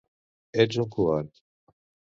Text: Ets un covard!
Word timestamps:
Ets 0.63 0.79
un 0.85 0.89
covard! 0.97 1.31